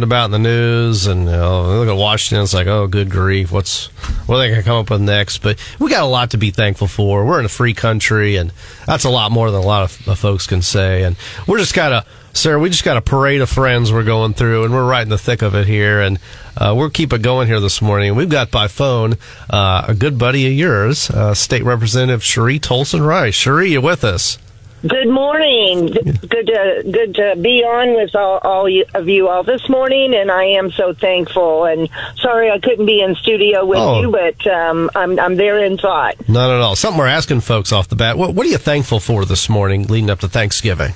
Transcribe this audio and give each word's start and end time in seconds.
about 0.00 0.26
in 0.26 0.30
the 0.30 0.38
news 0.38 1.06
and 1.06 1.26
you 1.26 1.32
know, 1.32 1.78
look 1.78 1.88
at 1.88 1.96
Washington. 1.96 2.44
It's 2.44 2.54
like, 2.54 2.66
oh, 2.66 2.86
good 2.86 3.10
grief, 3.10 3.52
what's 3.52 3.88
what 4.26 4.36
are 4.36 4.38
they 4.38 4.48
going 4.48 4.60
to 4.60 4.64
come 4.64 4.78
up 4.78 4.88
with 4.88 5.02
next? 5.02 5.38
But 5.38 5.58
we 5.78 5.90
got 5.90 6.02
a 6.02 6.06
lot 6.06 6.30
to 6.30 6.38
be 6.38 6.50
thankful 6.50 6.86
for. 6.86 7.26
We're 7.26 7.40
in 7.40 7.44
a 7.44 7.50
free 7.50 7.74
country, 7.74 8.36
and 8.36 8.52
that's 8.86 9.04
a 9.04 9.10
lot 9.10 9.32
more 9.32 9.50
than 9.50 9.60
a 9.60 9.66
lot 9.66 9.82
of, 9.82 10.08
of 10.08 10.18
folks 10.18 10.46
can 10.46 10.62
say. 10.62 11.02
And 11.02 11.16
we're 11.46 11.58
just 11.58 11.74
kind 11.74 11.92
of, 11.92 12.06
Sarah, 12.32 12.58
we 12.58 12.70
just 12.70 12.84
got 12.84 12.96
a 12.96 13.02
parade 13.02 13.42
of 13.42 13.50
friends 13.50 13.92
we're 13.92 14.04
going 14.04 14.32
through, 14.32 14.64
and 14.64 14.72
we're 14.72 14.88
right 14.88 15.02
in 15.02 15.10
the 15.10 15.18
thick 15.18 15.42
of 15.42 15.54
it 15.54 15.66
here. 15.66 16.00
And 16.00 16.18
uh, 16.56 16.74
we'll 16.74 16.90
keep 16.90 17.12
it 17.12 17.20
going 17.20 17.46
here 17.48 17.60
this 17.60 17.82
morning. 17.82 18.14
We've 18.14 18.28
got 18.28 18.50
by 18.50 18.68
phone 18.68 19.16
uh, 19.50 19.84
a 19.88 19.94
good 19.94 20.18
buddy 20.18 20.46
of 20.46 20.52
yours, 20.52 21.10
uh, 21.10 21.34
State 21.34 21.64
Representative 21.64 22.22
Cheri 22.22 22.58
Toalson 22.58 23.00
Reisch. 23.00 23.34
Cheri, 23.34 23.70
you 23.72 23.80
with 23.80 24.04
us? 24.04 24.38
Good 24.86 25.08
morning. 25.08 25.86
Good 25.92 26.46
to 26.46 26.82
good 26.90 27.14
to 27.14 27.36
be 27.40 27.62
on 27.62 27.94
with 27.94 28.16
all, 28.16 28.38
all 28.38 28.68
you, 28.68 28.84
of 28.94 29.08
you 29.08 29.28
all 29.28 29.44
this 29.44 29.68
morning, 29.68 30.12
and 30.14 30.28
I 30.30 30.44
am 30.58 30.72
so 30.72 30.92
thankful. 30.92 31.64
And 31.66 31.88
sorry 32.16 32.50
I 32.50 32.58
couldn't 32.58 32.86
be 32.86 33.00
in 33.00 33.14
studio 33.14 33.64
with 33.64 33.78
Oh. 33.78 34.00
you, 34.00 34.10
but 34.10 34.44
um, 34.50 34.90
I'm 34.96 35.20
I'm 35.20 35.36
there 35.36 35.62
in 35.64 35.78
thought. 35.78 36.16
Not 36.28 36.50
at 36.50 36.60
all. 36.60 36.74
Something 36.74 36.98
we're 36.98 37.06
asking 37.06 37.42
folks 37.42 37.70
off 37.72 37.86
the 37.88 37.96
bat. 37.96 38.18
What, 38.18 38.34
what 38.34 38.44
are 38.44 38.50
you 38.50 38.58
thankful 38.58 38.98
for 38.98 39.24
this 39.24 39.48
morning 39.48 39.86
leading 39.86 40.10
up 40.10 40.18
to 40.20 40.28
Thanksgiving? 40.28 40.94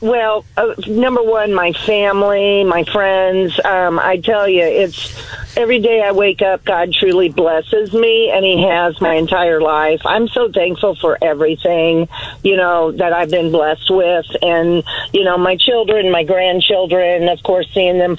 Well, 0.00 0.46
uh, 0.56 0.74
number 0.86 1.22
one, 1.22 1.52
my 1.52 1.74
family, 1.74 2.64
my 2.64 2.84
friends. 2.84 3.60
Um, 3.62 3.98
I 3.98 4.16
tell 4.16 4.48
you, 4.48 4.62
it's 4.62 5.14
every 5.58 5.78
day 5.78 6.02
I 6.02 6.12
wake 6.12 6.40
up, 6.40 6.64
God 6.64 6.94
truly 6.94 7.28
blesses 7.28 7.92
me, 7.92 8.30
and 8.30 8.42
He 8.42 8.62
has 8.62 8.98
my 9.02 9.16
entire 9.16 9.60
life. 9.60 10.00
I'm 10.06 10.26
so 10.28 10.50
thankful 10.50 10.94
for 10.94 11.18
everything, 11.20 12.08
you 12.42 12.56
know, 12.56 12.92
that 12.92 13.12
I've 13.12 13.30
been 13.30 13.52
blessed 13.52 13.90
with, 13.90 14.24
and 14.40 14.82
you 15.12 15.22
know, 15.22 15.36
my 15.36 15.56
children, 15.56 16.10
my 16.10 16.24
grandchildren. 16.24 17.28
Of 17.28 17.42
course, 17.42 17.68
seeing 17.74 17.98
them 17.98 18.16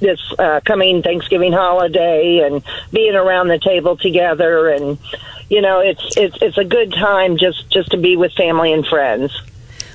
this 0.00 0.20
uh, 0.38 0.60
coming 0.66 1.02
Thanksgiving 1.02 1.54
holiday, 1.54 2.40
and 2.40 2.62
being 2.92 3.14
around 3.14 3.48
the 3.48 3.58
table 3.58 3.96
together, 3.96 4.68
and 4.68 4.98
you 5.48 5.62
know, 5.62 5.80
it's 5.80 6.18
it's 6.18 6.36
it's 6.42 6.58
a 6.58 6.64
good 6.64 6.92
time 6.92 7.38
just 7.38 7.70
just 7.70 7.92
to 7.92 7.96
be 7.96 8.14
with 8.14 8.34
family 8.34 8.74
and 8.74 8.86
friends. 8.86 9.32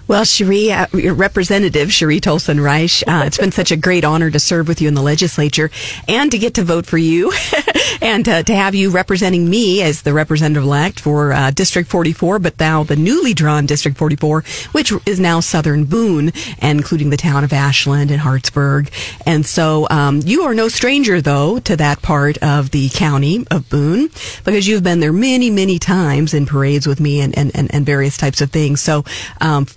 Well, 0.09 0.23
Cheri, 0.25 0.71
uh, 0.71 1.13
representative, 1.13 1.89
Cheri 1.89 2.19
Toalson 2.19 2.57
Reisch, 2.57 3.03
uh, 3.07 3.25
it's 3.27 3.37
been 3.37 3.51
such 3.51 3.71
a 3.71 3.77
great 3.77 4.03
honor 4.03 4.31
to 4.31 4.39
serve 4.39 4.67
with 4.67 4.81
you 4.81 4.87
in 4.87 4.95
the 4.95 5.03
legislature 5.03 5.69
and 6.07 6.31
to 6.31 6.39
get 6.39 6.55
to 6.55 6.63
vote 6.63 6.87
for 6.87 6.97
you 6.97 7.31
and 8.01 8.27
uh, 8.27 8.41
to 8.41 8.55
have 8.55 8.73
you 8.73 8.89
representing 8.89 9.47
me 9.47 9.83
as 9.83 10.01
the 10.01 10.11
representative 10.11 10.63
elect 10.63 10.99
for 10.99 11.31
uh, 11.31 11.51
District 11.51 11.87
44, 11.87 12.39
but 12.39 12.59
now 12.59 12.83
the 12.83 12.95
newly 12.95 13.35
drawn 13.35 13.67
District 13.67 13.95
44, 13.95 14.43
which 14.71 14.91
is 15.05 15.19
now 15.19 15.41
Southern 15.41 15.85
Boone, 15.85 16.31
including 16.59 17.11
the 17.11 17.17
town 17.17 17.43
of 17.43 17.53
Ashland 17.53 18.09
and 18.09 18.19
Hartsburg. 18.19 18.91
And 19.27 19.45
so 19.45 19.85
um, 19.91 20.21
you 20.25 20.41
are 20.41 20.55
no 20.55 20.69
stranger, 20.69 21.21
though, 21.21 21.59
to 21.59 21.77
that 21.77 22.01
part 22.01 22.39
of 22.39 22.71
the 22.71 22.89
county 22.89 23.45
of 23.51 23.69
Boone 23.69 24.09
because 24.43 24.67
you've 24.67 24.81
been 24.81 25.01
there 25.01 25.13
many, 25.13 25.51
many 25.51 25.77
times 25.77 26.33
in 26.33 26.47
parades 26.47 26.87
with 26.87 26.99
me 26.99 27.21
and, 27.21 27.37
and, 27.37 27.51
and, 27.53 27.71
and 27.71 27.85
various 27.85 28.17
types 28.17 28.41
of 28.41 28.49
things. 28.49 28.81
So 28.81 29.03
um, 29.39 29.67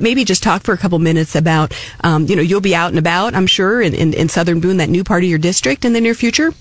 maybe 0.00 0.24
just 0.24 0.42
talk 0.42 0.62
for 0.62 0.72
a 0.72 0.78
couple 0.78 0.98
minutes 0.98 1.34
about, 1.34 1.74
um, 2.02 2.26
you 2.26 2.36
know, 2.36 2.42
you'll 2.42 2.60
be 2.60 2.74
out 2.74 2.90
and 2.90 2.98
about, 2.98 3.34
I'm 3.34 3.46
sure, 3.46 3.80
in, 3.80 3.94
in, 3.94 4.14
in 4.14 4.28
Southern 4.28 4.60
Boone, 4.60 4.78
that 4.78 4.88
new 4.88 5.04
part 5.04 5.22
of 5.22 5.28
your 5.28 5.38
district 5.38 5.84
in 5.84 5.92
the 5.92 6.00
near 6.00 6.14
future. 6.14 6.52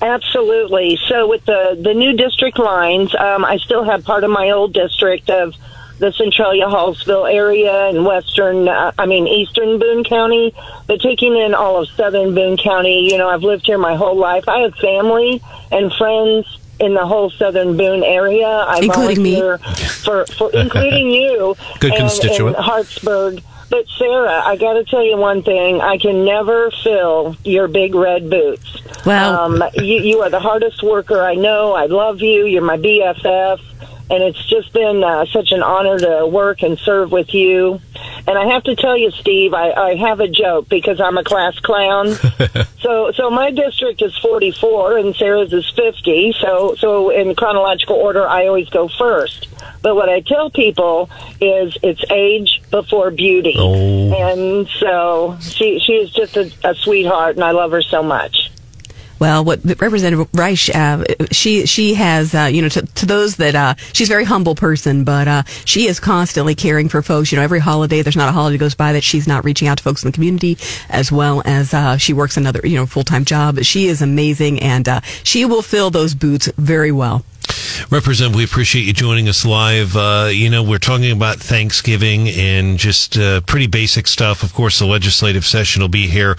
Absolutely. 0.00 0.96
So 1.08 1.26
with 1.26 1.44
the 1.44 1.76
the 1.80 1.92
new 1.92 2.16
district 2.16 2.58
lines, 2.58 3.12
um, 3.16 3.44
I 3.44 3.56
still 3.58 3.82
have 3.82 4.04
part 4.04 4.22
of 4.22 4.30
my 4.30 4.50
old 4.50 4.72
district 4.72 5.28
of 5.28 5.54
the 5.98 6.12
Centralia 6.12 6.66
Hallsville 6.66 7.32
area 7.32 7.88
and 7.88 8.04
western, 8.04 8.68
uh, 8.68 8.92
I 8.96 9.06
mean 9.06 9.26
eastern 9.26 9.80
Boone 9.80 10.04
County, 10.04 10.54
but 10.86 11.00
taking 11.00 11.36
in 11.36 11.52
all 11.52 11.82
of 11.82 11.88
southern 11.88 12.32
Boone 12.32 12.56
County. 12.56 13.10
You 13.10 13.18
know, 13.18 13.28
I've 13.28 13.42
lived 13.42 13.66
here 13.66 13.78
my 13.78 13.96
whole 13.96 14.16
life. 14.16 14.48
I 14.48 14.60
have 14.60 14.74
family 14.76 15.42
and 15.72 15.92
friends 15.92 16.46
in 16.80 16.94
the 16.94 17.06
whole 17.06 17.30
southern 17.30 17.76
Boone 17.76 18.02
area. 18.04 18.46
I 18.46 18.80
Including 18.82 19.22
me. 19.22 19.40
for, 19.40 20.26
for 20.26 20.50
including 20.52 21.10
you 21.10 21.56
Good 21.80 21.92
and, 21.92 22.00
constituent. 22.00 22.56
in 22.56 22.62
Hartsburg. 22.62 23.42
But 23.70 23.86
Sarah, 23.98 24.42
I 24.46 24.56
got 24.56 24.74
to 24.74 24.84
tell 24.84 25.04
you 25.04 25.18
one 25.18 25.42
thing: 25.42 25.80
I 25.82 25.98
can 25.98 26.24
never 26.24 26.70
fill 26.82 27.36
your 27.44 27.68
big 27.68 27.94
red 27.94 28.30
boots. 28.30 28.80
Well- 29.04 29.34
um, 29.38 29.62
you, 29.74 29.96
you 30.00 30.22
are 30.22 30.30
the 30.30 30.40
hardest 30.40 30.82
worker 30.82 31.20
I 31.22 31.34
know. 31.34 31.72
I 31.74 31.84
love 31.86 32.22
you. 32.22 32.46
You're 32.46 32.62
my 32.62 32.78
BFF, 32.78 33.60
and 34.10 34.22
it's 34.22 34.42
just 34.48 34.72
been 34.72 35.04
uh, 35.04 35.26
such 35.26 35.52
an 35.52 35.62
honor 35.62 35.98
to 35.98 36.26
work 36.26 36.62
and 36.62 36.78
serve 36.78 37.12
with 37.12 37.34
you. 37.34 37.80
And 38.28 38.36
I 38.36 38.44
have 38.52 38.62
to 38.64 38.76
tell 38.76 38.94
you, 38.94 39.10
Steve, 39.10 39.54
I, 39.54 39.72
I 39.72 39.94
have 39.94 40.20
a 40.20 40.28
joke 40.28 40.68
because 40.68 41.00
I'm 41.00 41.16
a 41.16 41.24
class 41.24 41.58
clown. 41.60 42.08
so, 42.80 43.10
so 43.12 43.30
my 43.30 43.50
district 43.50 44.02
is 44.02 44.14
44 44.18 44.98
and 44.98 45.16
Sarah's 45.16 45.50
is 45.54 45.66
50. 45.70 46.34
So, 46.38 46.74
so 46.74 47.08
in 47.08 47.34
chronological 47.34 47.96
order, 47.96 48.28
I 48.28 48.46
always 48.46 48.68
go 48.68 48.86
first. 48.86 49.48
But 49.80 49.94
what 49.94 50.10
I 50.10 50.20
tell 50.20 50.50
people 50.50 51.08
is 51.40 51.78
it's 51.82 52.04
age 52.10 52.60
before 52.70 53.10
beauty. 53.10 53.54
Oh. 53.56 54.12
And 54.12 54.68
so 54.78 55.38
she 55.40 55.78
she 55.78 55.94
is 55.94 56.10
just 56.10 56.36
a, 56.36 56.52
a 56.64 56.74
sweetheart, 56.74 57.36
and 57.36 57.44
I 57.44 57.52
love 57.52 57.70
her 57.70 57.80
so 57.80 58.02
much. 58.02 58.50
Well, 59.18 59.44
what 59.44 59.60
Representative 59.64 60.30
Reisch, 60.32 60.70
uh, 60.74 61.04
she 61.32 61.66
she 61.66 61.94
has, 61.94 62.34
uh, 62.34 62.48
you 62.52 62.62
know, 62.62 62.68
to, 62.68 62.82
to 62.82 63.06
those 63.06 63.36
that 63.36 63.54
uh, 63.54 63.74
she's 63.92 64.08
a 64.08 64.12
very 64.12 64.24
humble 64.24 64.54
person, 64.54 65.04
but 65.04 65.26
uh, 65.26 65.42
she 65.64 65.88
is 65.88 65.98
constantly 65.98 66.54
caring 66.54 66.88
for 66.88 67.02
folks. 67.02 67.32
You 67.32 67.36
know, 67.36 67.42
every 67.42 67.58
holiday, 67.58 68.02
there's 68.02 68.16
not 68.16 68.28
a 68.28 68.32
holiday 68.32 68.58
goes 68.58 68.74
by 68.74 68.92
that 68.92 69.02
she's 69.02 69.26
not 69.26 69.44
reaching 69.44 69.68
out 69.68 69.78
to 69.78 69.84
folks 69.84 70.04
in 70.04 70.08
the 70.10 70.14
community, 70.14 70.56
as 70.88 71.10
well 71.10 71.42
as 71.44 71.74
uh, 71.74 71.96
she 71.96 72.12
works 72.12 72.36
another, 72.36 72.60
you 72.64 72.76
know, 72.76 72.86
full 72.86 73.04
time 73.04 73.24
job. 73.24 73.62
She 73.62 73.86
is 73.86 74.02
amazing, 74.02 74.60
and 74.60 74.88
uh, 74.88 75.00
she 75.24 75.44
will 75.44 75.62
fill 75.62 75.90
those 75.90 76.14
boots 76.14 76.48
very 76.56 76.92
well. 76.92 77.24
Representative, 77.90 78.36
we 78.36 78.44
appreciate 78.44 78.84
you 78.84 78.92
joining 78.92 79.28
us 79.28 79.46
live. 79.46 79.96
Uh, 79.96 80.28
you 80.30 80.50
know, 80.50 80.62
we're 80.62 80.78
talking 80.78 81.10
about 81.10 81.36
Thanksgiving 81.36 82.28
and 82.28 82.78
just 82.78 83.16
uh, 83.16 83.40
pretty 83.42 83.66
basic 83.66 84.06
stuff. 84.06 84.42
Of 84.42 84.52
course, 84.52 84.78
the 84.78 84.86
legislative 84.86 85.44
session 85.44 85.80
will 85.80 85.88
be 85.88 86.06
here 86.08 86.36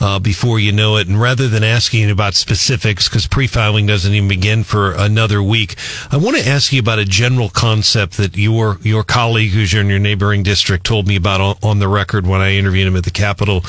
uh, 0.00 0.18
before 0.18 0.58
you 0.58 0.72
know 0.72 0.96
it. 0.96 1.08
And 1.08 1.20
rather 1.20 1.48
than 1.48 1.64
asking 1.64 2.10
about 2.10 2.34
specifics, 2.34 3.08
because 3.08 3.26
pre-filing 3.26 3.86
doesn't 3.86 4.12
even 4.12 4.28
begin 4.28 4.64
for 4.64 4.92
another 4.92 5.42
week, 5.42 5.76
I 6.10 6.16
want 6.16 6.36
to 6.36 6.46
ask 6.46 6.72
you 6.72 6.80
about 6.80 6.98
a 6.98 7.04
general 7.04 7.48
concept 7.48 8.16
that 8.18 8.36
your 8.36 8.78
your 8.82 9.04
colleague, 9.04 9.52
who's 9.52 9.72
in 9.72 9.86
your 9.86 9.98
neighboring 9.98 10.42
district, 10.42 10.84
told 10.84 11.06
me 11.06 11.16
about 11.16 11.40
on, 11.40 11.56
on 11.62 11.78
the 11.78 11.88
record 11.88 12.26
when 12.26 12.40
I 12.40 12.54
interviewed 12.54 12.88
him 12.88 12.96
at 12.96 13.04
the 13.04 13.10
Capitol 13.10 13.60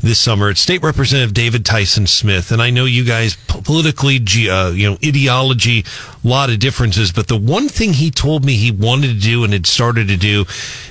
this 0.00 0.18
summer. 0.18 0.50
It's 0.50 0.60
State 0.60 0.82
Representative 0.82 1.32
David 1.32 1.64
Tyson 1.64 2.06
Smith, 2.06 2.50
and 2.52 2.60
I 2.60 2.70
know 2.70 2.84
you 2.84 3.04
guys 3.04 3.36
politically, 3.46 4.16
uh, 4.50 4.70
you 4.70 4.90
know, 4.90 4.98
ideology, 5.04 5.84
lot 6.34 6.50
of 6.50 6.58
differences, 6.58 7.12
but 7.12 7.28
the 7.28 7.36
one 7.36 7.68
thing 7.68 7.92
he 7.94 8.10
told 8.10 8.44
me 8.44 8.56
he 8.56 8.70
wanted 8.70 9.08
to 9.08 9.20
do 9.20 9.44
and 9.44 9.52
had 9.52 9.66
started 9.66 10.08
to 10.08 10.16
do 10.16 10.44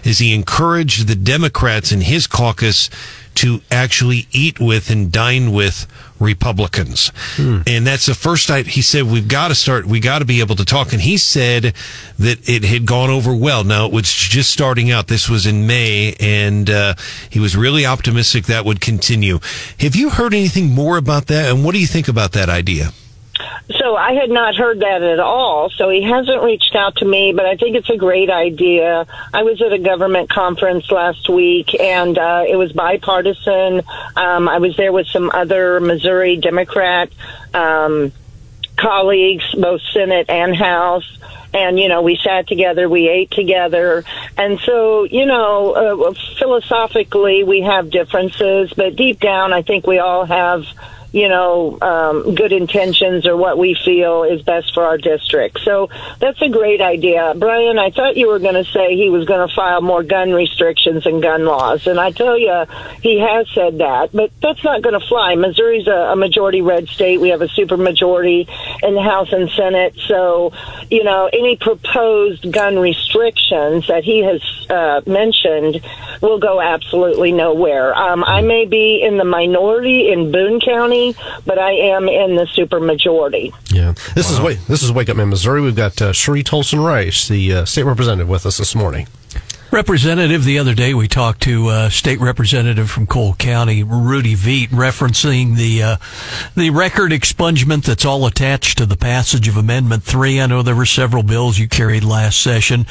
is 0.04 0.20
he 0.20 0.34
encouraged 0.34 1.08
the 1.08 1.16
Democrats 1.16 1.92
in 1.92 2.02
his 2.02 2.28
caucus 2.28 2.90
to 3.36 3.62
actually 3.72 4.28
eat 4.32 4.60
with 4.60 4.90
and 4.90 5.12
dine 5.12 5.52
with 5.52 5.88
Republicans. 6.20 7.12
And 7.68 7.86
that's 7.86 8.06
the 8.06 8.14
first 8.14 8.48
time 8.48 8.66
he 8.66 8.82
said, 8.82 9.04
we've 9.04 9.28
got 9.28 9.48
to 9.48 9.56
start, 9.56 9.86
we 9.86 10.00
got 10.00 10.20
to 10.20 10.26
be 10.26 10.40
able 10.40 10.56
to 10.56 10.66
talk. 10.66 10.94
And 10.94 11.02
he 11.02 11.18
said 11.18 11.74
that 12.20 12.48
it 12.48 12.64
had 12.64 12.86
gone 12.86 13.10
over 13.10 13.36
well. 13.36 13.64
Now 13.64 13.88
it 13.88 13.92
was 13.92 14.14
just 14.14 14.52
starting 14.52 14.92
out. 14.92 15.08
This 15.08 15.28
was 15.28 15.46
in 15.46 15.68
May 15.68 16.16
and, 16.20 16.70
uh, 16.70 16.94
he 17.30 17.40
was 17.40 17.58
really 17.58 17.86
optimistic 17.86 18.46
that 18.46 18.66
would 18.66 18.80
continue. 18.80 19.40
Have 19.80 19.96
you 19.96 20.12
heard 20.12 20.34
anything 20.34 20.70
more 20.70 20.98
about 20.98 21.28
that? 21.28 21.52
And 21.52 21.66
what 21.66 21.74
do 21.74 21.82
you 21.82 21.88
think 21.88 22.08
about 22.08 22.32
that 22.34 22.50
idea? 22.50 22.92
So 23.72 23.96
I 23.96 24.14
had 24.14 24.30
not 24.30 24.56
heard 24.56 24.82
that 24.82 25.02
at 25.02 25.20
all. 25.20 25.70
So 25.70 25.90
he 25.90 26.04
hasn't 26.04 26.44
reached 26.44 26.76
out 26.76 26.98
to 26.98 27.06
me, 27.06 27.32
but 27.34 27.46
I 27.46 27.56
think 27.56 27.78
it's 27.78 27.90
a 27.90 27.96
great 27.96 28.30
idea. 28.30 29.08
I 29.34 29.44
was 29.44 29.62
at 29.62 29.72
a 29.72 29.80
government 29.80 30.30
conference 30.30 30.92
last 30.92 31.30
week, 31.30 31.80
and 31.80 32.18
uh, 32.18 32.44
it 32.48 32.58
was 32.58 32.74
bipartisan. 32.74 33.82
Um, 34.18 34.50
I 34.50 34.58
was 34.60 34.76
there 34.76 34.92
with 34.92 35.08
some 35.08 35.32
other 35.34 35.80
Missouri 35.80 36.36
Democrat 36.36 37.10
um, 37.54 38.12
colleagues, 38.76 39.46
both 39.56 39.82
Senate 39.94 40.30
and 40.30 40.56
House. 40.56 41.10
And, 41.54 41.80
you 41.80 41.88
know, 41.88 42.02
we 42.02 42.18
sat 42.18 42.48
together, 42.48 42.90
we 42.90 43.08
ate 43.08 43.30
together. 43.32 44.04
And 44.38 44.60
so, 44.62 45.04
you 45.04 45.26
know, 45.28 46.10
uh, 46.10 46.14
philosophically, 46.40 47.44
we 47.44 47.62
have 47.62 47.92
differences, 47.92 48.74
but 48.74 48.96
deep 48.96 49.20
down, 49.20 49.54
I 49.54 49.62
think 49.62 49.86
we 49.86 50.00
all 50.00 50.26
have 50.26 50.66
you 51.14 51.30
know, 51.30 51.78
um, 51.80 52.34
good 52.34 52.52
intentions 52.52 53.28
or 53.28 53.38
what 53.38 53.56
we 53.56 53.78
feel 53.86 54.24
is 54.24 54.42
best 54.42 54.74
for 54.74 54.84
our 54.84 54.98
district. 54.98 55.60
So 55.60 55.90
that's 56.20 56.42
a 56.42 56.50
great 56.50 56.82
idea. 56.82 57.36
Brian, 57.38 57.78
I 57.78 57.92
thought 57.92 58.18
you 58.18 58.28
were 58.28 58.40
going 58.40 58.56
to 58.56 58.66
say 58.66 58.96
he 58.96 59.12
was 59.12 59.26
going 59.26 59.48
to 59.48 59.54
file 59.54 59.82
more 59.82 60.02
gun 60.02 60.34
restrictions 60.34 61.06
and 61.06 61.22
gun 61.22 61.46
laws. 61.46 61.86
And 61.86 62.00
I 62.00 62.10
tell 62.10 62.36
you, 62.36 62.66
he 63.04 63.20
has 63.20 63.48
said 63.54 63.78
that, 63.78 64.10
but 64.12 64.32
that's 64.42 64.64
not 64.64 64.82
going 64.82 65.00
to 65.00 65.08
fly. 65.08 65.36
Missouri's 65.36 65.88
a, 65.88 66.14
a 66.14 66.16
majority 66.16 66.64
red 66.64 66.88
state. 66.88 67.22
We 67.22 67.30
have 67.30 67.44
a 67.44 67.50
super 67.50 67.78
majority 67.78 68.48
in 68.82 68.96
the 68.96 69.04
House 69.04 69.32
and 69.32 69.52
Senate. 69.52 69.96
So, 70.08 70.52
you 70.90 71.04
know, 71.04 71.30
any 71.32 71.58
proposed 71.58 72.52
gun 72.52 72.80
restrictions 72.80 73.86
that 73.86 74.04
he 74.04 74.24
has 74.24 74.42
uh, 74.68 75.02
mentioned 75.06 75.80
will 76.22 76.40
go 76.40 76.60
absolutely 76.60 77.34
nowhere. 77.34 77.94
Um, 77.94 78.24
I 78.24 78.42
may 78.42 78.66
be 78.66 79.04
in 79.04 79.18
the 79.18 79.26
minority 79.26 80.12
in 80.12 80.32
Boone 80.32 80.60
County 80.60 81.03
but 81.46 81.58
I 81.60 81.72
am 81.72 82.08
in 82.08 82.36
the 82.36 82.46
supermajority. 82.46 83.54
Yeah, 83.72 83.94
this 84.16 84.30
wow. 84.30 84.38
is 84.38 84.42
wait. 84.42 84.60
This 84.68 84.84
is 84.84 84.92
Wake 84.92 85.10
Up 85.10 85.18
Man, 85.18 85.30
Missouri. 85.30 85.62
We've 85.62 85.76
got 85.76 86.02
uh, 86.02 86.14
Cheri 86.14 86.44
Toalson 86.44 86.80
Reisch, 86.80 87.28
the 87.28 87.54
uh, 87.54 87.66
state 87.66 87.84
representative, 87.84 88.30
with 88.30 88.46
us 88.46 88.58
this 88.58 88.76
morning. 88.76 89.08
Representative, 89.74 90.44
the 90.44 90.60
other 90.60 90.76
day 90.76 90.94
we 90.94 91.08
talked 91.08 91.42
to 91.42 91.70
a 91.70 91.86
uh, 91.86 91.90
state 91.90 92.20
representative 92.20 92.92
from 92.92 93.08
Cole 93.08 93.34
County, 93.34 93.82
Rudy 93.82 94.36
Veit, 94.36 94.68
referencing 94.68 95.56
the 95.56 95.82
uh, 95.82 95.98
the 96.56 96.70
record 96.70 97.12
expungement 97.12 97.84
that's 97.84 98.06
all 98.06 98.28
attached 98.28 98.78
to 98.78 98.86
the 98.86 98.96
passage 98.96 99.48
of 99.48 99.58
Amendment 99.58 100.04
Three. 100.04 100.40
I 100.40 100.46
know 100.46 100.62
there 100.62 100.76
were 100.76 100.86
several 100.86 101.24
bills 101.24 101.58
you 101.58 101.68
carried 101.68 102.04
last 102.04 102.40
session 102.40 102.86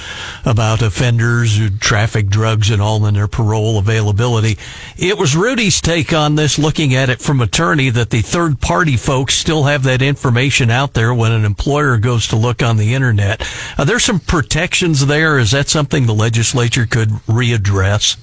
about 0.45 0.83
offenders 0.83 1.57
who 1.57 1.71
traffic 1.71 2.27
drugs 2.27 2.69
and 2.69 2.83
all 2.83 3.07
in 3.07 3.15
their 3.15 3.29
parole 3.29 3.79
availability. 3.79 4.59
It 4.99 5.17
was 5.17 5.37
Rudy's 5.37 5.81
take 5.81 6.13
on 6.13 6.35
this, 6.35 6.59
looking 6.59 6.97
at 6.97 7.11
it 7.11 7.21
from 7.21 7.41
attorney, 7.41 7.91
that 7.91 8.11
the 8.11 8.23
third 8.23 8.61
party 8.61 8.97
folks 8.97 9.37
still 9.37 9.65
have 9.65 9.85
that 9.85 10.03
information 10.03 10.69
out 10.69 10.95
there 10.95 11.15
when 11.15 11.31
an 11.31 11.45
employer 11.45 11.97
goes 11.99 12.27
to 12.27 12.37
look 12.37 12.61
on 12.61 12.77
the 12.77 12.93
internet. 12.93 13.49
Are 13.79 13.85
there 13.85 14.01
some 14.01 14.19
protections 14.19 15.07
there? 15.07 15.39
Is 15.39 15.53
that 15.53 15.69
something 15.69 16.07
the 16.07 16.13
legislature 16.13 16.72
could 16.77 17.09
readdress? 17.29 18.17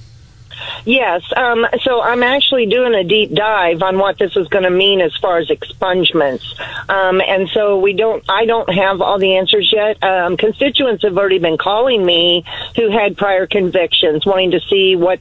Yes. 0.84 1.22
Um, 1.36 1.66
so 1.82 2.00
I'm 2.00 2.22
actually 2.22 2.66
doing 2.66 2.94
a 2.94 3.04
deep 3.04 3.32
dive 3.34 3.82
on 3.82 3.98
what 3.98 4.18
this 4.18 4.36
is 4.36 4.48
going 4.48 4.64
to 4.64 4.70
mean 4.70 5.00
as 5.00 5.16
far 5.16 5.38
as 5.38 5.48
expungements. 5.48 6.42
Um, 6.88 7.20
and 7.20 7.48
so 7.50 7.78
we 7.78 7.92
don't, 7.92 8.24
I 8.28 8.46
don't 8.46 8.72
have 8.72 9.00
all 9.00 9.18
the 9.18 9.36
answers 9.36 9.72
yet. 9.72 10.02
Um, 10.02 10.36
constituents 10.36 11.02
have 11.02 11.16
already 11.16 11.38
been 11.38 11.58
calling 11.58 12.04
me 12.04 12.44
who 12.76 12.90
had 12.90 13.16
prior 13.16 13.46
convictions, 13.46 14.26
wanting 14.26 14.52
to 14.52 14.60
see 14.60 14.96
what, 14.96 15.20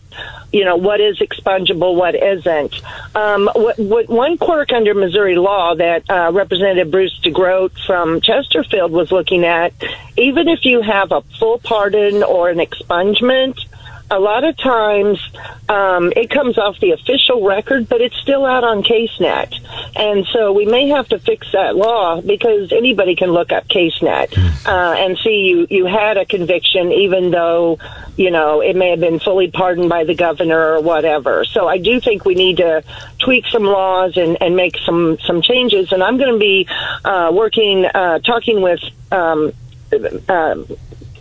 you 0.52 0.66
know, 0.66 0.78
what 0.78 1.00
is 1.00 1.20
expungible, 1.20 1.96
what 1.96 2.16
isn't. 2.16 2.82
Um, 3.16 3.50
what, 3.54 3.78
what 3.80 4.10
one 4.10 4.38
quirk 4.38 4.72
under 4.72 4.94
Missouri 4.94 5.36
law 5.36 5.76
that 5.76 6.10
uh, 6.10 6.32
Representative 6.34 6.92
Bruce 6.92 7.18
DeGroot 7.24 7.72
from 7.86 8.22
Chesterfield 8.22 8.92
was 8.92 9.12
looking 9.12 9.46
at, 9.46 9.74
even 10.20 10.48
if 10.48 10.66
you 10.66 10.82
have 10.82 11.12
a 11.12 11.22
full 11.40 11.60
pardon 11.60 12.24
or 12.24 12.50
an 12.50 12.58
expungement, 12.58 13.58
a 14.12 14.20
lot 14.20 14.44
of 14.44 14.58
times 14.58 15.20
um, 15.68 16.12
it 16.16 16.30
comes 16.30 16.58
off 16.58 16.80
the 16.80 16.92
official 16.92 17.46
record, 17.46 17.88
but 17.88 18.02
it's 18.02 18.16
still 18.18 18.46
out 18.46 18.64
on 18.64 18.82
CaseNet. 18.82 19.54
And 19.96 20.26
so 20.28 20.52
we 20.52 20.66
may 20.66 20.90
have 20.90 21.08
to 21.10 21.20
fix 21.20 21.52
that 21.52 21.76
law 21.76 22.20
because 22.22 22.72
anybody 22.72 23.16
can 23.16 23.32
look 23.32 23.52
up 23.52 23.68
CaseNet 23.68 24.34
hmm. 24.34 24.68
uh, 24.68 24.94
and 24.98 25.18
see 25.20 25.42
you, 25.50 25.68
you 25.70 25.86
had 25.86 26.18
a 26.18 26.26
conviction, 26.26 26.92
even 26.92 27.30
though, 27.32 27.78
you 28.18 28.32
know, 28.32 28.62
it 28.62 28.76
may 28.76 28.90
have 28.90 29.00
been 29.00 29.20
fully 29.20 29.52
pardoned 29.52 29.90
by 29.90 30.04
the 30.04 30.16
governor 30.16 30.74
or 30.74 30.82
whatever. 30.82 31.46
So 31.46 31.68
I 31.68 31.78
do 31.78 32.00
think 32.00 32.26
we 32.26 32.34
need 32.34 32.58
to 32.58 32.84
tweak 33.20 33.46
some 33.48 33.64
laws 33.64 34.18
and, 34.18 34.42
and 34.42 34.56
make 34.56 34.78
some, 34.86 35.20
some 35.20 35.42
changes. 35.42 35.92
And 35.92 36.02
I'm 36.02 36.18
going 36.18 36.34
to 36.34 36.40
be 36.40 36.68
uh, 37.06 37.32
working, 37.32 37.86
uh, 37.86 38.20
talking 38.20 38.62
with 38.62 38.82
um, 39.12 39.54
uh, 39.92 40.56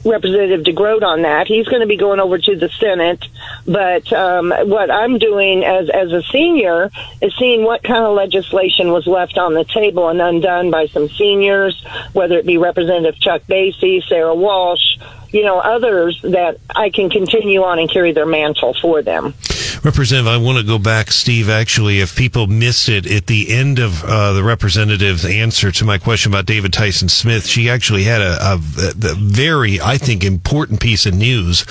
Representative 0.04 0.64
DeGroot 0.64 1.02
on 1.02 1.22
that. 1.22 1.48
He's 1.48 1.66
going 1.66 1.80
to 1.80 1.86
be 1.86 1.96
going 1.96 2.20
over 2.20 2.38
to 2.38 2.56
the 2.56 2.68
Senate. 2.68 3.24
But 3.66 4.10
um, 4.12 4.50
what 4.50 4.90
I'm 4.90 5.18
doing 5.18 5.64
as 5.64 5.90
as 5.90 6.12
a 6.12 6.22
senior 6.22 6.90
is 7.20 7.34
seeing 7.36 7.64
what 7.64 7.82
kind 7.82 8.04
of 8.04 8.14
legislation 8.14 8.92
was 8.92 9.06
left 9.06 9.38
on 9.38 9.54
the 9.54 9.64
table 9.64 10.08
and 10.08 10.20
undone 10.20 10.70
by 10.70 10.86
some 10.86 11.08
seniors, 11.08 11.84
whether 12.12 12.38
it 12.38 12.46
be 12.46 12.58
Representative 12.58 13.20
Chuck 13.20 13.42
Basye, 13.48 14.06
Sara 14.08 14.34
Walsh, 14.34 14.98
you 15.30 15.44
know, 15.44 15.58
others 15.58 16.20
that 16.22 16.58
I 16.74 16.90
can 16.90 17.10
continue 17.10 17.62
on 17.62 17.78
and 17.78 17.90
carry 17.90 18.12
their 18.12 18.26
mantle 18.26 18.74
for 18.74 19.02
them. 19.02 19.34
Representative, 19.84 20.26
I 20.26 20.36
want 20.36 20.58
to 20.58 20.64
go 20.64 20.78
back, 20.78 21.12
Steve. 21.12 21.48
Actually, 21.48 22.00
if 22.00 22.16
people 22.16 22.46
missed 22.46 22.88
it 22.88 23.06
at 23.06 23.26
the 23.26 23.50
end 23.50 23.78
of 23.78 24.02
uh, 24.04 24.32
the 24.32 24.42
representative's 24.42 25.24
answer 25.24 25.70
to 25.70 25.84
my 25.84 25.98
question 25.98 26.32
about 26.32 26.46
David 26.46 26.72
Tyson 26.72 27.08
Smith, 27.08 27.46
she 27.46 27.70
actually 27.70 28.02
had 28.02 28.20
a, 28.20 28.36
a, 28.42 28.54
a, 28.54 29.14
very, 29.14 29.80
I 29.80 29.96
think, 29.96 30.24
important 30.24 30.80
piece 30.80 31.06
of 31.06 31.14
news 31.14 31.64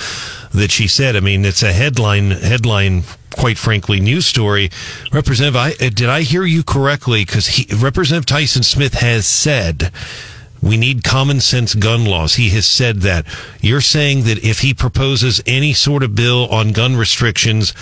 that 0.52 0.70
she 0.70 0.88
said. 0.88 1.16
I 1.16 1.20
mean, 1.20 1.44
it's 1.44 1.62
a 1.62 1.72
headline 1.72 2.30
headline 2.30 3.02
quite 3.36 3.58
frankly, 3.58 4.00
news 4.00 4.26
story. 4.26 4.70
Representative, 5.12 5.56
I, 5.56 5.72
did 5.74 6.08
I 6.08 6.22
hear 6.22 6.44
you 6.44 6.64
correctly? 6.64 7.24
Because 7.24 7.70
Representative 7.72 8.26
Tyson 8.26 8.62
Smith 8.62 8.94
has 8.94 9.26
said 9.26 9.92
we 10.62 10.76
need 10.76 11.04
common 11.04 11.40
sense 11.40 11.74
gun 11.74 12.04
laws. 12.04 12.34
He 12.34 12.50
has 12.50 12.66
said 12.66 12.98
that. 13.02 13.26
You're 13.60 13.80
saying 13.80 14.24
that 14.24 14.44
if 14.44 14.60
he 14.60 14.74
proposes 14.74 15.40
any 15.46 15.72
sort 15.72 16.02
of 16.02 16.14
bill 16.14 16.48
on 16.48 16.72
gun 16.72 16.96
restrictions, 16.96 17.72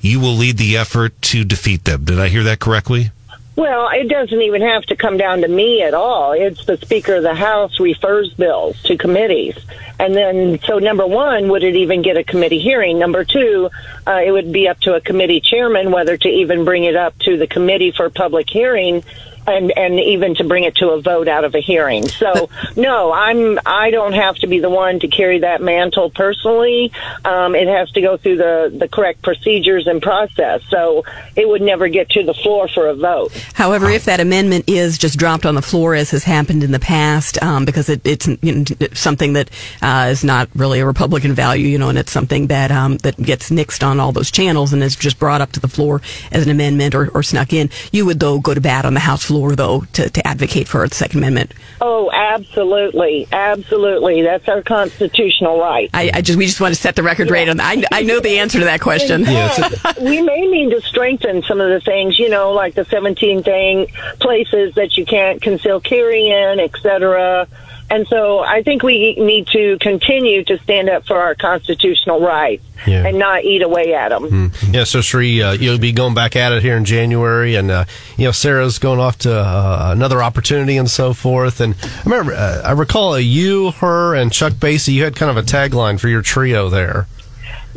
you 0.00 0.20
will 0.20 0.34
lead 0.34 0.58
the 0.58 0.76
effort 0.76 1.20
to 1.22 1.44
defeat 1.44 1.84
them. 1.84 2.04
Did 2.04 2.20
I 2.20 2.28
hear 2.28 2.42
that 2.44 2.60
correctly? 2.60 3.10
Well, 3.56 3.88
it 3.92 4.08
doesn't 4.08 4.40
even 4.40 4.62
have 4.62 4.84
to 4.84 4.94
come 4.94 5.16
down 5.16 5.40
to 5.40 5.48
me 5.48 5.82
at 5.82 5.92
all. 5.92 6.30
It's 6.30 6.64
the 6.64 6.76
Speaker 6.76 7.16
of 7.16 7.24
the 7.24 7.34
House 7.34 7.80
refers 7.80 8.32
bills 8.34 8.80
to 8.84 8.96
committees. 8.96 9.58
And 9.98 10.14
then, 10.14 10.60
so 10.60 10.78
number 10.78 11.04
one, 11.04 11.48
would 11.48 11.64
it 11.64 11.74
even 11.74 12.02
get 12.02 12.16
a 12.16 12.22
committee 12.22 12.60
hearing? 12.60 13.00
Number 13.00 13.24
two, 13.24 13.68
uh, 14.06 14.20
it 14.24 14.30
would 14.30 14.52
be 14.52 14.68
up 14.68 14.78
to 14.82 14.94
a 14.94 15.00
committee 15.00 15.40
chairman 15.40 15.90
whether 15.90 16.16
to 16.16 16.28
even 16.28 16.64
bring 16.64 16.84
it 16.84 16.94
up 16.94 17.18
to 17.20 17.36
the 17.36 17.48
committee 17.48 17.90
for 17.90 18.08
public 18.10 18.48
hearing 18.48 19.02
and 19.48 19.72
and 19.76 19.98
even 19.98 20.34
to 20.36 20.44
bring 20.44 20.64
it 20.64 20.76
to 20.76 20.90
a 20.90 21.00
vote 21.00 21.28
out 21.28 21.44
of 21.44 21.54
a 21.54 21.60
hearing. 21.60 22.06
So 22.06 22.50
no, 22.76 23.12
I'm 23.12 23.58
I 23.64 23.90
don't 23.90 24.12
have 24.12 24.36
to 24.36 24.46
be 24.46 24.60
the 24.60 24.70
one 24.70 25.00
to 25.00 25.08
carry 25.08 25.40
that 25.40 25.60
mantle 25.60 26.10
personally. 26.10 26.92
Um, 27.24 27.54
it 27.54 27.68
has 27.68 27.90
to 27.92 28.00
go 28.00 28.16
through 28.16 28.36
the 28.36 28.74
the 28.76 28.88
correct 28.88 29.22
procedures 29.22 29.86
and 29.86 30.02
process. 30.02 30.62
So 30.68 31.04
it 31.36 31.48
would 31.48 31.62
never 31.62 31.88
get 31.88 32.10
to 32.10 32.22
the 32.22 32.34
floor 32.34 32.68
for 32.68 32.88
a 32.88 32.94
vote. 32.94 33.32
However, 33.54 33.88
if 33.90 34.04
that 34.04 34.20
amendment 34.20 34.64
is 34.68 34.98
just 34.98 35.18
dropped 35.18 35.46
on 35.46 35.54
the 35.54 35.62
floor, 35.62 35.94
as 35.94 36.10
has 36.10 36.24
happened 36.24 36.62
in 36.62 36.72
the 36.72 36.78
past, 36.78 37.42
um, 37.42 37.64
because 37.64 37.88
it, 37.88 38.00
it's 38.04 38.26
you 38.42 38.54
know, 38.54 38.64
something 38.92 39.32
that 39.34 39.50
uh, 39.82 40.08
is 40.10 40.24
not 40.24 40.48
really 40.54 40.80
a 40.80 40.86
Republican 40.86 41.32
value, 41.32 41.66
you 41.66 41.78
know, 41.78 41.88
and 41.88 41.98
it's 41.98 42.12
something 42.12 42.48
that 42.48 42.70
um, 42.70 42.98
that 42.98 43.16
gets 43.16 43.50
nixed 43.50 43.86
on 43.86 44.00
all 44.00 44.12
those 44.12 44.30
channels 44.30 44.72
and 44.72 44.82
is 44.82 44.96
just 44.96 45.18
brought 45.18 45.40
up 45.40 45.52
to 45.52 45.60
the 45.60 45.68
floor 45.68 46.00
as 46.32 46.44
an 46.44 46.50
amendment 46.50 46.94
or, 46.94 47.08
or 47.10 47.22
snuck 47.22 47.52
in, 47.52 47.70
you 47.92 48.04
would 48.06 48.20
though 48.20 48.38
go 48.38 48.54
to 48.54 48.60
bat 48.60 48.84
on 48.84 48.94
the 48.94 49.00
House 49.00 49.24
floor 49.24 49.37
floor, 49.38 49.54
though, 49.54 49.82
to, 49.92 50.10
to 50.10 50.26
advocate 50.26 50.66
for 50.66 50.86
the 50.88 50.94
Second 50.94 51.18
Amendment? 51.18 51.52
Oh, 51.80 52.10
absolutely, 52.12 53.28
absolutely. 53.30 54.22
That's 54.22 54.48
our 54.48 54.62
constitutional 54.62 55.60
right. 55.60 55.88
I, 55.94 56.10
I 56.12 56.20
just 56.22 56.36
we 56.36 56.46
just 56.46 56.60
want 56.60 56.74
to 56.74 56.80
set 56.80 56.96
the 56.96 57.04
record 57.04 57.28
yeah. 57.28 57.34
right 57.34 57.48
on. 57.48 57.60
I, 57.60 57.84
I 57.92 58.02
know 58.02 58.18
the 58.18 58.38
answer 58.38 58.58
to 58.58 58.64
that 58.64 58.80
question. 58.80 59.20
we 60.00 60.22
may 60.22 60.40
need 60.46 60.70
to 60.70 60.80
strengthen 60.80 61.42
some 61.42 61.60
of 61.60 61.70
the 61.70 61.80
things, 61.80 62.18
you 62.18 62.28
know, 62.28 62.52
like 62.52 62.74
the 62.74 62.84
17 62.84 63.44
thing 63.44 63.86
places 64.18 64.74
that 64.74 64.96
you 64.96 65.04
can't 65.04 65.40
conceal 65.40 65.80
carry 65.80 66.28
in, 66.28 66.58
etc. 66.58 67.46
And 67.90 68.06
so 68.08 68.40
I 68.40 68.62
think 68.62 68.82
we 68.82 69.14
need 69.14 69.46
to 69.48 69.78
continue 69.80 70.44
to 70.44 70.58
stand 70.58 70.90
up 70.90 71.06
for 71.06 71.16
our 71.16 71.34
constitutional 71.34 72.20
rights 72.20 72.62
yeah. 72.86 73.06
and 73.06 73.18
not 73.18 73.44
eat 73.44 73.62
away 73.62 73.94
at 73.94 74.10
them. 74.10 74.24
Mm. 74.24 74.74
Yeah, 74.74 74.84
so 74.84 75.00
Cheri, 75.00 75.42
uh, 75.42 75.52
you'll 75.52 75.78
be 75.78 75.92
going 75.92 76.14
back 76.14 76.36
at 76.36 76.52
it 76.52 76.62
here 76.62 76.76
in 76.76 76.84
January, 76.84 77.54
and 77.54 77.70
uh, 77.70 77.84
you 78.16 78.24
know 78.26 78.32
Sarah's 78.32 78.78
going 78.78 79.00
off 79.00 79.18
to 79.18 79.34
uh, 79.34 79.90
another 79.92 80.22
opportunity 80.22 80.76
and 80.76 80.90
so 80.90 81.14
forth. 81.14 81.60
And 81.60 81.74
I 81.82 82.02
remember, 82.04 82.34
uh, 82.34 82.62
I 82.64 82.72
recall 82.72 83.18
you, 83.18 83.70
her, 83.72 84.14
and 84.14 84.32
Chuck 84.32 84.52
Basye. 84.54 84.92
You 84.92 85.04
had 85.04 85.16
kind 85.16 85.30
of 85.30 85.36
a 85.36 85.42
tagline 85.42 85.98
for 85.98 86.08
your 86.08 86.22
trio 86.22 86.68
there. 86.68 87.06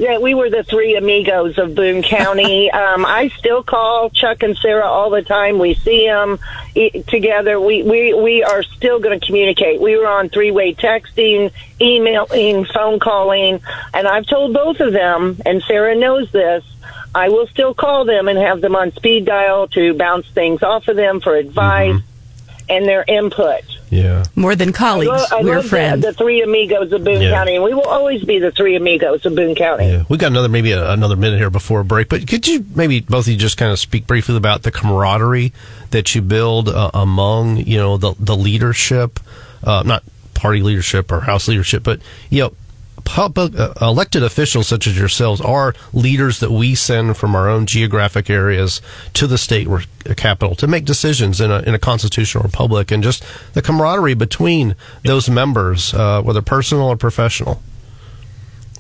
Yeah, 0.02 0.18
we 0.18 0.34
were 0.34 0.50
the 0.50 0.64
three 0.64 0.96
amigos 0.96 1.60
of 1.60 1.76
Boone 1.76 2.02
County. 2.02 2.72
um, 2.72 3.06
I 3.06 3.28
still 3.38 3.62
call 3.62 4.10
Chuck 4.10 4.42
and 4.42 4.58
Sarah 4.58 4.88
all 4.88 5.12
the 5.12 5.22
time. 5.22 5.60
We 5.60 5.76
see 5.76 6.08
them 6.08 6.40
together. 6.74 7.62
We 7.62 7.84
we 7.84 8.12
we 8.16 8.44
are 8.44 8.64
still 8.64 9.00
going 9.00 9.20
to 9.20 9.24
communicate. 9.24 9.80
We 9.80 9.96
were 10.00 10.08
on 10.08 10.30
three 10.30 10.50
way 10.50 10.74
texting, 10.74 11.52
emailing, 11.80 12.66
phone 12.66 12.98
calling, 12.98 13.62
and 13.94 14.08
I've 14.08 14.26
told 14.26 14.56
both 14.56 14.80
of 14.80 14.92
them, 14.92 15.40
and 15.46 15.62
Sarah 15.62 15.96
knows 15.96 16.32
this. 16.32 16.64
I 17.14 17.30
will 17.30 17.46
still 17.46 17.76
call 17.76 18.06
them 18.06 18.28
and 18.28 18.40
have 18.40 18.60
them 18.60 18.76
on 18.76 18.94
speed 18.94 19.26
dial 19.26 19.68
to 19.68 19.94
bounce 19.94 20.28
things 20.32 20.64
off 20.64 20.88
of 20.88 20.96
them 20.96 21.22
for 21.22 21.36
advice 21.36 21.94
mm-hmm. 21.94 22.72
and 22.72 22.86
their 22.88 23.06
input. 23.08 23.71
Yeah. 23.92 24.24
More 24.38 24.56
than 24.56 24.72
colleagues, 24.72 25.10
Well, 25.12 25.28
I 25.32 25.44
we're 25.44 25.56
love 25.56 25.64
the, 25.64 25.70
friends. 25.70 26.02
the 26.06 26.14
three 26.14 26.42
amigos 26.42 26.92
of 26.94 27.04
Boone 27.04 27.22
Yeah. 27.22 27.32
County, 27.32 27.56
and 27.56 27.64
we 27.64 27.74
will 27.74 27.88
always 27.88 28.24
be 28.24 28.40
the 28.40 28.50
three 28.52 28.76
amigos 28.78 29.26
of 29.26 29.36
Boone 29.36 29.54
County. 29.54 29.86
Yeah, 29.90 30.04
we 30.08 30.18
got 30.18 30.32
another 30.32 30.48
maybe 30.48 30.72
a, 30.72 30.92
another 30.92 31.18
minute 31.18 31.38
here 31.38 31.50
before 31.50 31.82
a 31.82 31.86
break, 31.86 32.08
but 32.08 32.26
could 32.26 32.48
you 32.48 32.66
maybe 32.74 33.02
both 33.02 33.26
of 33.28 33.34
you 33.34 33.38
just 33.38 33.58
kind 33.58 33.70
of 33.72 33.78
speak 33.80 34.08
briefly 34.08 34.38
about 34.38 34.64
the 34.64 34.72
camaraderie 34.72 35.52
that 35.90 36.16
you 36.16 36.22
build 36.22 36.70
uh, 36.70 36.90
among 36.94 37.58
you 37.58 37.78
know 37.78 37.98
the 37.98 38.14
the 38.18 38.36
leadership, 38.36 39.20
uh, 39.66 39.84
not 39.86 40.04
party 40.34 40.62
leadership 40.62 41.12
or 41.12 41.20
house 41.20 41.48
leadership, 41.50 41.84
but 41.84 42.00
you 42.30 42.44
know. 42.44 42.54
Public 43.04 43.58
uh, 43.58 43.74
elected 43.82 44.24
officials 44.24 44.68
such 44.68 44.88
as 44.88 44.98
yourselves 44.98 45.42
are 45.42 45.74
leaders 45.94 46.40
that 46.40 46.52
we 46.52 46.76
send 46.76 47.18
from 47.18 47.36
our 47.36 47.50
own 47.50 47.66
geographic 47.66 48.30
areas 48.30 48.82
to 49.14 49.28
the 49.28 49.38
state 49.38 49.68
re- 49.68 49.86
capital 50.16 50.56
to 50.56 50.68
make 50.68 50.86
decisions 50.86 51.42
in 51.42 51.52
a, 51.52 51.60
in 51.60 51.74
a 51.74 51.80
constitutional 51.80 52.44
republic, 52.44 52.92
and 52.92 53.04
just 53.04 53.24
the 53.54 53.62
camaraderie 53.62 54.14
between 54.14 54.76
those 55.04 55.30
members, 55.30 55.94
uh, 55.94 56.22
whether 56.22 56.42
personal 56.42 56.86
or 56.86 56.96
professional. 56.96 57.62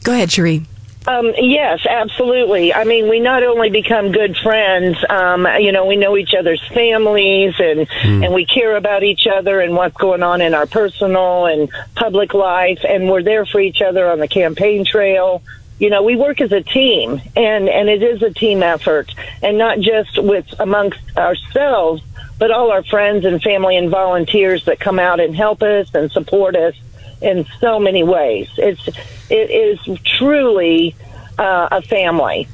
Go 0.03 0.13
ahead, 0.13 0.29
Cheri. 0.29 0.65
Um, 1.07 1.33
yes, 1.35 1.85
absolutely. 1.87 2.73
I 2.73 2.83
mean, 2.83 3.09
we 3.09 3.19
not 3.19 3.41
only 3.41 3.71
become 3.71 4.11
good 4.11 4.37
friends, 4.37 4.97
um, 5.09 5.47
you 5.59 5.71
know, 5.71 5.87
we 5.87 5.95
know 5.95 6.15
each 6.15 6.35
other's 6.37 6.61
families 6.67 7.55
and, 7.57 7.87
and 8.23 8.33
we 8.33 8.45
care 8.45 8.75
about 8.77 9.01
each 9.03 9.25
other 9.25 9.61
and 9.61 9.75
what's 9.75 9.97
going 9.97 10.21
on 10.21 10.41
in 10.41 10.53
our 10.53 10.67
personal 10.67 11.47
and 11.47 11.69
public 11.95 12.35
life. 12.35 12.85
And 12.87 13.09
we're 13.09 13.23
there 13.23 13.47
for 13.47 13.59
each 13.59 13.81
other 13.81 14.11
on 14.11 14.19
the 14.19 14.27
campaign 14.27 14.85
trail. 14.85 15.41
You 15.79 15.89
know, 15.89 16.03
we 16.03 16.15
work 16.15 16.39
as 16.39 16.51
a 16.51 16.61
team 16.61 17.19
and, 17.35 17.67
and 17.67 17.89
it 17.89 18.03
is 18.03 18.21
a 18.21 18.31
team 18.31 18.61
effort 18.61 19.11
and 19.41 19.57
not 19.57 19.79
just 19.79 20.21
with 20.21 20.53
amongst 20.59 20.99
ourselves, 21.17 22.03
but 22.37 22.51
all 22.51 22.71
our 22.71 22.83
friends 22.83 23.25
and 23.25 23.41
family 23.41 23.75
and 23.75 23.89
volunteers 23.89 24.65
that 24.65 24.79
come 24.79 24.99
out 24.99 25.19
and 25.19 25.35
help 25.35 25.63
us 25.63 25.93
and 25.95 26.11
support 26.11 26.55
us 26.55 26.75
in 27.21 27.45
so 27.59 27.79
many 27.79 28.03
ways. 28.03 28.49
It's 28.57 28.87
it 29.29 29.49
is 29.49 29.99
truly 30.03 30.95
uh, 31.37 31.67
a 31.71 31.81
family. 31.81 32.47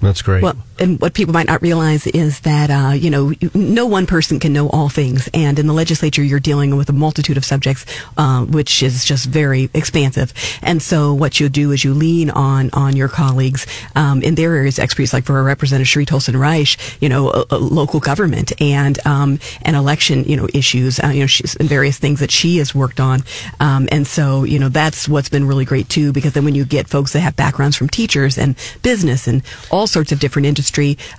That's 0.00 0.22
great. 0.22 0.42
Well, 0.42 0.56
and 0.78 1.00
what 1.00 1.14
people 1.14 1.32
might 1.32 1.46
not 1.46 1.62
realize 1.62 2.06
is 2.06 2.40
that 2.40 2.70
uh, 2.70 2.92
you 2.92 3.10
know 3.10 3.32
no 3.54 3.86
one 3.86 4.06
person 4.06 4.40
can 4.40 4.52
know 4.52 4.68
all 4.68 4.88
things, 4.88 5.28
and 5.32 5.58
in 5.58 5.66
the 5.66 5.72
legislature 5.72 6.22
you're 6.22 6.40
dealing 6.40 6.76
with 6.76 6.88
a 6.88 6.92
multitude 6.92 7.36
of 7.36 7.44
subjects, 7.44 7.86
uh, 8.16 8.44
which 8.44 8.82
is 8.82 9.04
just 9.04 9.26
very 9.26 9.70
expansive. 9.74 10.32
And 10.62 10.82
so 10.82 11.14
what 11.14 11.38
you 11.38 11.48
do 11.48 11.70
is 11.72 11.84
you 11.84 11.94
lean 11.94 12.30
on 12.30 12.70
on 12.72 12.96
your 12.96 13.08
colleagues 13.08 13.66
um, 13.94 14.22
in 14.22 14.34
their 14.34 14.54
areas 14.54 14.78
expertise, 14.78 15.12
like 15.12 15.24
for 15.24 15.36
our 15.36 15.44
representative 15.44 15.88
Cheri 15.88 16.06
Toalson 16.06 16.34
Reisch, 16.34 17.00
you 17.00 17.08
know, 17.08 17.30
a, 17.30 17.44
a 17.50 17.58
local 17.58 18.00
government 18.00 18.52
and 18.60 18.98
um, 19.06 19.38
and 19.62 19.76
election, 19.76 20.24
you 20.24 20.36
know, 20.36 20.48
issues, 20.52 20.98
uh, 20.98 21.08
you 21.08 21.20
know, 21.20 21.26
she's, 21.26 21.54
and 21.56 21.68
various 21.68 21.98
things 21.98 22.20
that 22.20 22.30
she 22.30 22.58
has 22.58 22.74
worked 22.74 23.00
on. 23.00 23.22
Um, 23.60 23.88
and 23.92 24.06
so 24.06 24.44
you 24.44 24.58
know 24.58 24.68
that's 24.68 25.08
what's 25.08 25.28
been 25.28 25.46
really 25.46 25.64
great 25.64 25.88
too, 25.88 26.12
because 26.12 26.32
then 26.32 26.44
when 26.44 26.54
you 26.54 26.64
get 26.64 26.88
folks 26.88 27.12
that 27.12 27.20
have 27.20 27.36
backgrounds 27.36 27.76
from 27.76 27.88
teachers 27.88 28.38
and 28.38 28.56
business 28.82 29.28
and 29.28 29.42
all 29.70 29.86
sorts 29.86 30.10
of 30.10 30.18
different 30.18 30.46
industries 30.46 30.63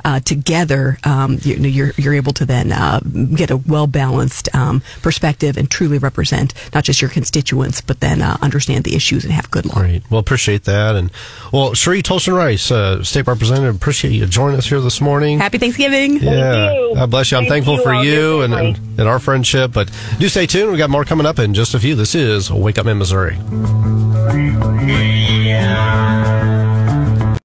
uh, 0.03 0.19
together, 0.21 0.97
um, 1.03 1.37
you, 1.41 1.57
know, 1.57 1.67
you're 1.67 1.91
you're 1.97 2.13
able 2.13 2.33
to 2.33 2.45
then 2.45 2.71
uh, 2.71 2.99
get 3.35 3.51
a 3.51 3.57
well 3.57 3.87
balanced 3.87 4.53
um, 4.55 4.81
perspective 5.01 5.57
and 5.57 5.69
truly 5.69 5.97
represent 5.97 6.53
not 6.73 6.83
just 6.83 7.01
your 7.01 7.09
constituents, 7.09 7.81
but 7.81 7.99
then 7.99 8.21
uh, 8.21 8.37
understand 8.41 8.83
the 8.83 8.95
issues 8.95 9.23
and 9.23 9.33
have 9.33 9.49
good 9.51 9.65
law. 9.65 9.75
Great. 9.75 10.09
Well, 10.09 10.19
appreciate 10.19 10.63
that. 10.65 10.95
And 10.95 11.11
well, 11.51 11.71
Cheri 11.71 12.01
Toalson 12.01 12.33
Reisch, 12.33 12.71
uh, 12.71 13.03
state 13.03 13.27
representative, 13.27 13.75
appreciate 13.75 14.11
you 14.11 14.25
joining 14.25 14.57
us 14.57 14.67
here 14.67 14.81
this 14.81 15.01
morning. 15.01 15.39
Happy 15.39 15.57
Thanksgiving. 15.57 16.17
yeah. 16.17 16.73
you. 16.73 16.95
God 16.95 17.11
bless 17.11 17.31
you. 17.31 17.37
I'm 17.37 17.43
Thank 17.43 17.65
thankful 17.65 17.75
you 17.75 17.83
for 17.83 17.93
you 18.03 18.41
and, 18.41 18.53
and, 18.53 18.77
and 18.99 19.07
our 19.07 19.19
friendship. 19.19 19.73
But 19.73 19.91
do 20.19 20.27
stay 20.29 20.45
tuned. 20.45 20.71
We 20.71 20.77
got 20.77 20.89
more 20.89 21.05
coming 21.05 21.25
up 21.25 21.39
in 21.39 21.53
just 21.53 21.73
a 21.73 21.79
few. 21.79 21.95
This 21.95 22.15
is 22.15 22.51
Wake 22.51 22.77
Up 22.77 22.85
in 22.87 22.97
Missouri. 22.97 23.37
Yeah. 24.85 26.24